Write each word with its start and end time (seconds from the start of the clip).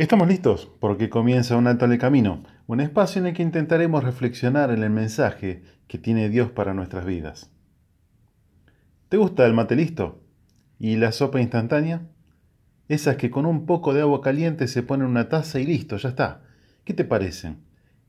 Estamos 0.00 0.28
listos 0.28 0.70
porque 0.80 1.10
comienza 1.10 1.58
un 1.58 1.66
alto 1.66 1.84
en 1.84 1.92
el 1.92 1.98
camino, 1.98 2.42
un 2.66 2.80
espacio 2.80 3.20
en 3.20 3.26
el 3.26 3.34
que 3.34 3.42
intentaremos 3.42 4.02
reflexionar 4.02 4.70
en 4.70 4.82
el 4.82 4.88
mensaje 4.88 5.62
que 5.88 5.98
tiene 5.98 6.30
Dios 6.30 6.50
para 6.50 6.72
nuestras 6.72 7.04
vidas. 7.04 7.50
¿Te 9.10 9.18
gusta 9.18 9.44
el 9.44 9.52
mate 9.52 9.76
listo? 9.76 10.22
¿Y 10.78 10.96
la 10.96 11.12
sopa 11.12 11.38
instantánea? 11.38 12.08
Esas 12.88 13.16
que 13.16 13.30
con 13.30 13.44
un 13.44 13.66
poco 13.66 13.92
de 13.92 14.00
agua 14.00 14.22
caliente 14.22 14.68
se 14.68 14.82
pone 14.82 15.04
en 15.04 15.10
una 15.10 15.28
taza 15.28 15.60
y 15.60 15.66
listo, 15.66 15.98
ya 15.98 16.08
está. 16.08 16.44
¿Qué 16.84 16.94
te 16.94 17.04
parecen? 17.04 17.58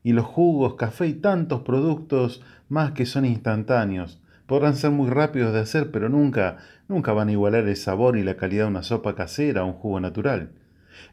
Y 0.02 0.14
los 0.14 0.26
jugos, 0.26 0.76
café 0.76 1.08
y 1.08 1.14
tantos 1.16 1.64
productos 1.64 2.42
más 2.70 2.94
que 2.94 3.05
son 3.05 3.26
instantáneos. 3.26 4.21
Podrán 4.46 4.78
ser 4.78 4.92
muy 4.92 5.10
rápidos 5.10 5.52
de 5.52 5.60
hacer, 5.60 5.92
pero 5.92 6.08
nunca, 6.08 6.55
nunca 6.88 7.12
van 7.12 7.28
a 7.28 7.34
igualar 7.34 7.68
el 7.68 7.76
sabor 7.76 8.16
y 8.16 8.23
la 8.23 8.38
calidad 8.38 8.64
de 8.64 8.70
una 8.70 8.84
sopa 8.84 9.14
casera 9.14 9.66
o 9.66 9.68
un 9.68 9.73
jugo 9.73 10.00
natural. 10.00 10.54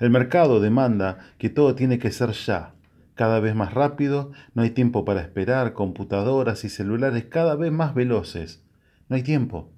El 0.01 0.11
mercado 0.11 0.61
demanda 0.61 1.19
que 1.39 1.51
todo 1.51 1.75
tiene 1.75 1.99
que 1.99 2.11
ser 2.11 2.33
ya, 2.33 2.75
cada 3.19 3.41
vez 3.41 3.55
más 3.57 3.75
rápido, 3.75 4.31
no 4.55 4.63
hay 4.63 4.71
tiempo 4.71 5.05
para 5.05 5.21
esperar, 5.21 5.73
computadoras 5.73 6.65
y 6.65 6.69
celulares 6.69 7.25
cada 7.25 7.57
vez 7.57 7.73
más 7.73 7.93
veloces. 7.93 8.63
No 9.09 9.17
hay 9.17 9.25
tiempo. 9.25 9.73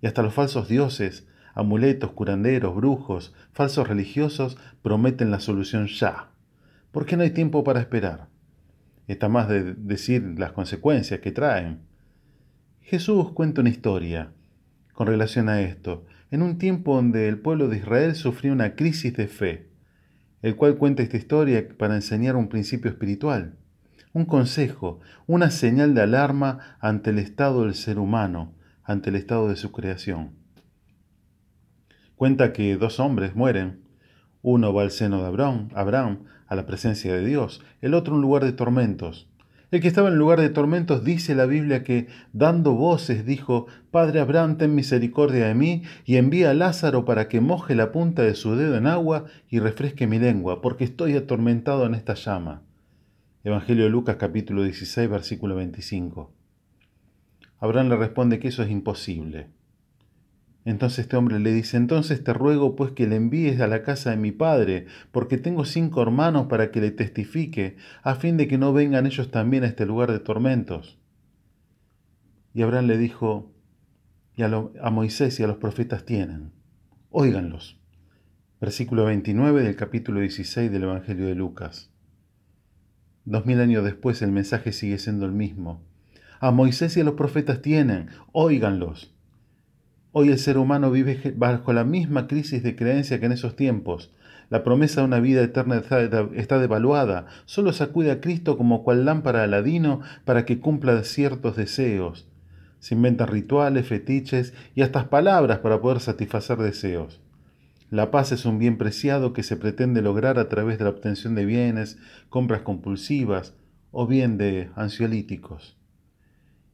Y 0.00 0.06
hasta 0.06 0.22
los 0.22 0.34
falsos 0.34 0.68
dioses, 0.68 1.26
amuletos, 1.52 2.12
curanderos, 2.12 2.76
brujos, 2.76 3.34
falsos 3.52 3.88
religiosos 3.88 4.56
prometen 4.82 5.32
la 5.32 5.40
solución 5.40 5.88
ya. 5.88 6.30
¿Por 6.92 7.06
qué 7.06 7.16
no 7.16 7.24
hay 7.24 7.30
tiempo 7.30 7.64
para 7.64 7.80
esperar? 7.80 8.28
Está 9.08 9.28
más 9.28 9.48
de 9.48 9.74
decir 9.74 10.36
las 10.38 10.52
consecuencias 10.52 11.18
que 11.18 11.32
traen. 11.32 11.80
Jesús 12.82 13.32
cuenta 13.32 13.62
una 13.62 13.70
historia 13.70 14.32
con 14.92 15.08
relación 15.08 15.48
a 15.48 15.60
esto, 15.60 16.06
en 16.30 16.42
un 16.42 16.58
tiempo 16.58 16.94
donde 16.94 17.28
el 17.28 17.38
pueblo 17.38 17.68
de 17.68 17.78
Israel 17.78 18.14
sufrió 18.14 18.52
una 18.52 18.74
crisis 18.76 19.16
de 19.16 19.26
fe, 19.26 19.70
el 20.42 20.56
cual 20.56 20.76
cuenta 20.76 21.02
esta 21.02 21.16
historia 21.16 21.66
para 21.76 21.94
enseñar 21.94 22.36
un 22.36 22.48
principio 22.48 22.90
espiritual, 22.90 23.56
un 24.12 24.24
consejo, 24.24 25.00
una 25.26 25.50
señal 25.50 25.94
de 25.94 26.02
alarma 26.02 26.76
ante 26.80 27.10
el 27.10 27.18
estado 27.18 27.64
del 27.64 27.74
ser 27.74 27.98
humano, 27.98 28.54
ante 28.82 29.10
el 29.10 29.16
estado 29.16 29.48
de 29.48 29.56
su 29.56 29.70
creación. 29.72 30.32
Cuenta 32.16 32.52
que 32.52 32.76
dos 32.76 33.00
hombres 33.00 33.34
mueren, 33.34 33.82
uno 34.42 34.72
va 34.72 34.82
al 34.82 34.90
seno 34.90 35.20
de 35.20 35.26
Abraham, 35.26 35.68
Abraham, 35.74 36.24
a 36.46 36.56
la 36.56 36.66
presencia 36.66 37.14
de 37.14 37.24
Dios, 37.24 37.62
el 37.80 37.94
otro 37.94 38.14
un 38.14 38.22
lugar 38.22 38.44
de 38.44 38.52
tormentos, 38.52 39.29
el 39.70 39.80
que 39.80 39.88
estaba 39.88 40.08
en 40.08 40.16
lugar 40.16 40.40
de 40.40 40.48
tormentos 40.48 41.04
dice 41.04 41.34
la 41.34 41.46
Biblia 41.46 41.84
que, 41.84 42.08
dando 42.32 42.74
voces, 42.74 43.24
dijo, 43.24 43.66
Padre 43.90 44.20
Abraham, 44.20 44.58
ten 44.58 44.74
misericordia 44.74 45.46
de 45.46 45.54
mí, 45.54 45.82
y 46.04 46.16
envía 46.16 46.50
a 46.50 46.54
Lázaro 46.54 47.04
para 47.04 47.28
que 47.28 47.40
moje 47.40 47.74
la 47.74 47.92
punta 47.92 48.22
de 48.22 48.34
su 48.34 48.56
dedo 48.56 48.76
en 48.76 48.86
agua 48.86 49.26
y 49.48 49.60
refresque 49.60 50.06
mi 50.06 50.18
lengua, 50.18 50.60
porque 50.60 50.84
estoy 50.84 51.16
atormentado 51.16 51.86
en 51.86 51.94
esta 51.94 52.14
llama. 52.14 52.62
Evangelio 53.44 53.84
de 53.84 53.90
Lucas 53.90 54.16
capítulo 54.16 54.64
16, 54.64 55.08
versículo 55.08 55.54
25. 55.54 56.32
Abraham 57.60 57.90
le 57.90 57.96
responde 57.96 58.38
que 58.38 58.48
eso 58.48 58.62
es 58.62 58.70
imposible. 58.70 59.48
Entonces 60.64 61.00
este 61.00 61.16
hombre 61.16 61.38
le 61.38 61.52
dice, 61.52 61.76
entonces 61.76 62.22
te 62.22 62.34
ruego 62.34 62.76
pues 62.76 62.92
que 62.92 63.06
le 63.06 63.16
envíes 63.16 63.60
a 63.60 63.66
la 63.66 63.82
casa 63.82 64.10
de 64.10 64.16
mi 64.16 64.30
padre, 64.30 64.86
porque 65.10 65.38
tengo 65.38 65.64
cinco 65.64 66.02
hermanos 66.02 66.46
para 66.48 66.70
que 66.70 66.80
le 66.80 66.90
testifique, 66.90 67.76
a 68.02 68.14
fin 68.14 68.36
de 68.36 68.46
que 68.46 68.58
no 68.58 68.72
vengan 68.72 69.06
ellos 69.06 69.30
también 69.30 69.64
a 69.64 69.68
este 69.68 69.86
lugar 69.86 70.12
de 70.12 70.18
tormentos. 70.18 70.98
Y 72.52 72.62
Abraham 72.62 72.86
le 72.86 72.98
dijo, 72.98 73.50
y 74.36 74.42
a, 74.42 74.50
a 74.82 74.90
Moisés 74.90 75.40
y 75.40 75.42
a 75.42 75.46
los 75.46 75.56
profetas 75.56 76.04
tienen, 76.04 76.52
óiganlos. 77.10 77.78
Versículo 78.60 79.06
29 79.06 79.62
del 79.62 79.76
capítulo 79.76 80.20
16 80.20 80.70
del 80.70 80.82
Evangelio 80.82 81.26
de 81.26 81.34
Lucas. 81.34 81.90
Dos 83.24 83.46
mil 83.46 83.60
años 83.60 83.84
después 83.84 84.20
el 84.20 84.32
mensaje 84.32 84.72
sigue 84.72 84.98
siendo 84.98 85.24
el 85.24 85.32
mismo. 85.32 85.82
A 86.40 86.50
Moisés 86.50 86.96
y 86.96 87.00
a 87.00 87.04
los 87.04 87.14
profetas 87.14 87.62
tienen, 87.62 88.08
óiganlos. 88.32 89.14
Hoy 90.12 90.30
el 90.30 90.40
ser 90.40 90.58
humano 90.58 90.90
vive 90.90 91.34
bajo 91.36 91.72
la 91.72 91.84
misma 91.84 92.26
crisis 92.26 92.64
de 92.64 92.74
creencia 92.74 93.20
que 93.20 93.26
en 93.26 93.32
esos 93.32 93.54
tiempos. 93.54 94.10
La 94.48 94.64
promesa 94.64 95.00
de 95.00 95.06
una 95.06 95.20
vida 95.20 95.40
eterna 95.40 95.80
está 96.34 96.58
devaluada. 96.58 97.26
Solo 97.44 97.72
sacude 97.72 98.10
a 98.10 98.20
Cristo 98.20 98.58
como 98.58 98.82
cual 98.82 99.04
lámpara 99.04 99.44
aladino 99.44 100.00
para 100.24 100.44
que 100.44 100.58
cumpla 100.58 101.04
ciertos 101.04 101.54
deseos. 101.54 102.26
Se 102.80 102.96
inventan 102.96 103.28
rituales, 103.28 103.86
fetiches 103.86 104.52
y 104.74 104.82
hasta 104.82 105.10
palabras 105.10 105.60
para 105.60 105.80
poder 105.80 106.00
satisfacer 106.00 106.58
deseos. 106.58 107.20
La 107.88 108.10
paz 108.10 108.32
es 108.32 108.44
un 108.44 108.58
bien 108.58 108.78
preciado 108.78 109.32
que 109.32 109.44
se 109.44 109.56
pretende 109.56 110.02
lograr 110.02 110.40
a 110.40 110.48
través 110.48 110.78
de 110.78 110.84
la 110.84 110.90
obtención 110.90 111.36
de 111.36 111.44
bienes, 111.44 111.98
compras 112.28 112.62
compulsivas 112.62 113.54
o 113.92 114.08
bien 114.08 114.38
de 114.38 114.70
ansiolíticos 114.74 115.79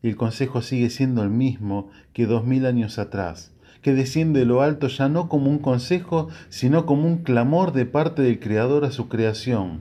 el 0.02 0.16
consejo 0.16 0.62
sigue 0.62 0.90
siendo 0.90 1.22
el 1.22 1.30
mismo 1.30 1.90
que 2.12 2.26
dos 2.26 2.44
mil 2.44 2.66
años 2.66 2.98
atrás, 2.98 3.54
que 3.82 3.94
desciende 3.94 4.40
de 4.40 4.46
lo 4.46 4.62
alto 4.62 4.88
ya 4.88 5.08
no 5.08 5.28
como 5.28 5.50
un 5.50 5.58
consejo, 5.58 6.28
sino 6.48 6.86
como 6.86 7.06
un 7.06 7.18
clamor 7.18 7.72
de 7.72 7.86
parte 7.86 8.22
del 8.22 8.40
Creador 8.40 8.84
a 8.84 8.90
su 8.90 9.08
creación. 9.08 9.80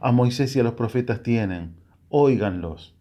A 0.00 0.12
Moisés 0.12 0.54
y 0.56 0.60
a 0.60 0.64
los 0.64 0.74
profetas 0.74 1.22
tienen, 1.22 1.74
óiganlos. 2.08 2.94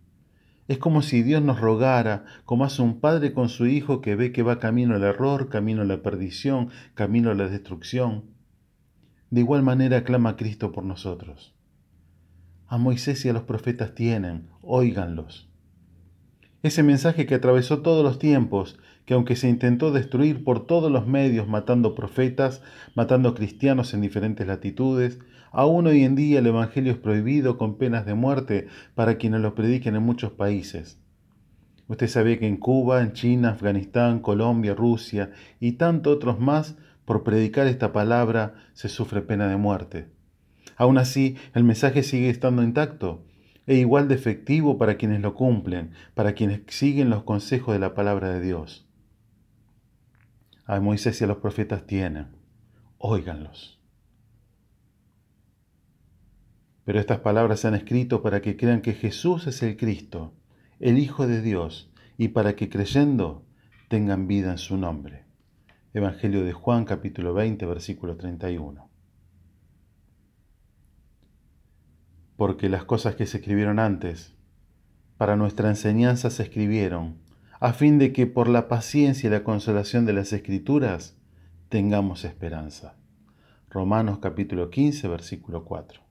Es 0.68 0.78
como 0.78 1.02
si 1.02 1.22
Dios 1.22 1.42
nos 1.42 1.60
rogara, 1.60 2.24
como 2.46 2.64
hace 2.64 2.82
un 2.82 3.02
padre 3.02 3.34
con 3.34 3.50
su 3.50 3.66
hijo 3.66 4.00
que 4.00 4.16
ve 4.16 4.32
que 4.32 4.44
va 4.44 4.60
camino 4.60 4.96
al 4.96 5.04
error, 5.04 5.50
camino 5.50 5.82
a 5.82 5.86
la 5.86 6.02
perdición, 6.02 6.70
camino 6.94 7.30
a 7.30 7.34
la 7.34 7.50
destrucción. 7.50 8.26
De 9.32 9.42
igual 9.42 9.64
manera 9.64 10.04
clama 10.04 10.38
Cristo 10.38 10.72
por 10.72 10.86
nosotros. 10.86 11.54
A 12.68 12.78
Moisés 12.78 13.26
y 13.26 13.30
a 13.30 13.34
los 13.34 13.44
profetas 13.44 13.96
tienen, 13.96 14.48
óiganlos. 14.62 15.51
Ese 16.64 16.84
mensaje 16.84 17.26
que 17.26 17.34
atravesó 17.34 17.82
todos 17.82 18.04
los 18.04 18.20
tiempos, 18.20 18.78
que 19.06 19.16
aunque 19.16 19.36
se 19.36 19.50
intentó 19.50 19.92
destruir 19.92 20.44
por 20.44 20.68
todos 20.68 20.92
los 20.92 21.08
medios 21.08 21.48
matando 21.48 21.96
profetas, 21.96 22.62
matando 22.94 23.34
cristianos 23.34 23.96
en 23.96 24.02
diferentes 24.02 24.46
latitudes, 24.46 25.18
aún 25.52 25.88
hoy 25.88 26.04
en 26.04 26.16
día 26.16 26.38
el 26.38 26.46
Evangelio 26.46 26.92
es 26.92 27.00
prohibido 27.00 27.58
con 27.58 27.80
penas 27.80 28.06
de 28.06 28.14
muerte 28.14 28.68
para 28.94 29.18
quienes 29.18 29.42
lo 29.42 29.56
prediquen 29.56 29.96
en 29.96 30.04
muchos 30.04 30.34
países. 30.34 31.00
Usted 31.88 32.08
sabe 32.08 32.38
que 32.38 32.48
en 32.48 32.58
Cuba, 32.58 33.02
en 33.02 33.14
China, 33.14 33.50
Afganistán, 33.50 34.20
Colombia, 34.20 34.76
Rusia 34.76 35.32
y 35.60 35.74
tantos 35.74 36.16
otros 36.16 36.40
más, 36.40 36.78
por 37.06 37.24
predicar 37.24 37.66
esta 37.66 37.92
palabra 37.92 38.54
se 38.74 38.88
sufre 38.88 39.22
pena 39.22 39.48
de 39.48 39.58
muerte. 39.58 40.10
Aún 40.78 41.00
así, 41.00 41.38
el 41.56 41.64
mensaje 41.64 42.04
sigue 42.04 42.30
estando 42.30 42.62
intacto 42.62 43.24
e 43.72 43.76
igual 43.76 44.10
de 44.10 44.16
efectivo 44.16 44.78
para 44.78 44.98
quienes 44.98 45.22
lo 45.22 45.34
cumplen, 45.34 45.92
para 46.14 46.34
quienes 46.34 46.60
siguen 46.68 47.10
los 47.10 47.24
consejos 47.24 47.74
de 47.74 47.80
la 47.80 47.94
palabra 47.94 48.28
de 48.28 48.42
Dios. 48.42 48.86
A 50.66 50.82
Moisés 50.82 51.22
y 51.22 51.24
a 51.24 51.28
los 51.28 51.38
profetas 51.38 51.88
tienen, 51.88 52.36
óiganlos. 52.98 53.80
Pero 56.84 57.00
estas 57.00 57.20
palabras 57.20 57.62
se 57.62 57.70
han 57.70 57.76
escrito 57.76 58.22
para 58.22 58.42
que 58.42 58.58
crean 58.58 58.82
que 58.82 58.92
Jesús 58.92 59.48
es 59.48 59.64
el 59.64 59.78
Cristo, 59.78 60.34
el 60.82 60.98
Hijo 60.98 61.26
de 61.26 61.42
Dios, 61.42 61.94
y 62.18 62.28
para 62.28 62.58
que 62.58 62.68
creyendo 62.68 63.46
tengan 63.88 64.28
vida 64.28 64.52
en 64.52 64.58
su 64.58 64.76
nombre. 64.76 65.24
Evangelio 65.94 66.44
de 66.44 66.52
Juan 66.52 66.84
capítulo 66.84 67.34
20 67.34 67.66
versículo 67.68 68.18
31. 68.18 68.91
Porque 72.42 72.70
las 72.70 72.86
cosas 72.86 73.14
que 73.14 73.28
se 73.28 73.38
escribieron 73.38 73.78
antes, 73.78 74.34
para 75.18 75.36
nuestra 75.36 75.70
enseñanza 75.70 76.32
se 76.32 76.42
escribieron, 76.42 77.20
a 77.60 77.72
fin 77.72 78.00
de 78.00 78.14
que 78.14 78.26
por 78.26 78.50
la 78.50 78.68
paciencia 78.68 79.28
y 79.28 79.32
la 79.32 79.44
consolación 79.44 80.08
de 80.08 80.14
las 80.14 80.34
escrituras 80.34 81.16
tengamos 81.70 82.26
esperanza. 82.26 82.96
Romanos 83.70 84.18
capítulo 84.18 84.72
15, 84.72 85.08
versículo 85.08 85.66
4. 85.66 86.02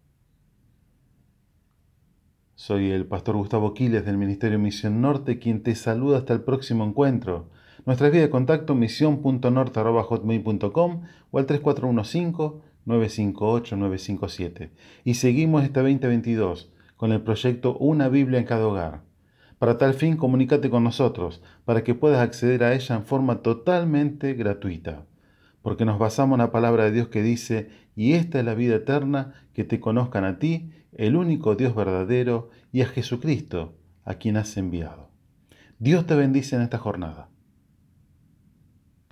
Soy 2.54 2.92
el 2.92 3.06
pastor 3.06 3.34
Gustavo 3.34 3.74
Quiles 3.74 4.06
del 4.06 4.16
Ministerio 4.16 4.60
Misión 4.60 5.00
Norte, 5.00 5.40
quien 5.40 5.64
te 5.64 5.74
saluda 5.74 6.18
hasta 6.18 6.32
el 6.32 6.42
próximo 6.42 6.84
encuentro. 6.84 7.50
Nuestra 7.86 8.08
vía 8.08 8.20
de 8.20 8.30
contacto 8.30 8.76
misión.norte.hotmail.com 8.76 11.02
o 11.32 11.38
al 11.40 11.46
3415 11.46 12.69
958-957. 12.90 14.70
Y 15.04 15.14
seguimos 15.14 15.62
este 15.64 15.80
2022 15.80 16.72
con 16.96 17.12
el 17.12 17.22
proyecto 17.22 17.76
Una 17.78 18.08
Biblia 18.08 18.38
en 18.38 18.44
cada 18.44 18.66
hogar. 18.66 19.02
Para 19.58 19.78
tal 19.78 19.94
fin, 19.94 20.16
comunícate 20.16 20.70
con 20.70 20.84
nosotros 20.84 21.42
para 21.64 21.84
que 21.84 21.94
puedas 21.94 22.20
acceder 22.20 22.64
a 22.64 22.74
ella 22.74 22.96
en 22.96 23.04
forma 23.04 23.42
totalmente 23.42 24.34
gratuita. 24.34 25.04
Porque 25.62 25.84
nos 25.84 25.98
basamos 25.98 26.36
en 26.36 26.44
la 26.44 26.52
palabra 26.52 26.84
de 26.84 26.92
Dios 26.92 27.08
que 27.08 27.22
dice, 27.22 27.68
y 27.94 28.14
esta 28.14 28.38
es 28.38 28.44
la 28.44 28.54
vida 28.54 28.76
eterna, 28.76 29.34
que 29.52 29.64
te 29.64 29.78
conozcan 29.78 30.24
a 30.24 30.38
ti, 30.38 30.70
el 30.96 31.16
único 31.16 31.56
Dios 31.56 31.74
verdadero, 31.74 32.50
y 32.72 32.80
a 32.80 32.86
Jesucristo, 32.86 33.74
a 34.04 34.14
quien 34.14 34.36
has 34.36 34.56
enviado. 34.56 35.10
Dios 35.78 36.06
te 36.06 36.14
bendice 36.14 36.56
en 36.56 36.62
esta 36.62 36.78
jornada. 36.78 37.28